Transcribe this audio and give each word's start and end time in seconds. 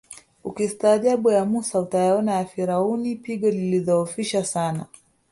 Ukistaajabu 0.43 1.31
ya 1.31 1.45
Mussa 1.45 1.79
utayaona 1.79 2.31
ya 2.31 2.45
Firauni 2.45 3.15
pigo 3.15 3.49
lilidhoofisha 3.49 4.45
sana 4.45 4.85